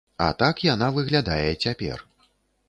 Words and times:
А 0.27 0.27
так 0.39 0.63
яна 0.67 0.87
выглядае 0.95 1.51
цяпер. 1.67 2.03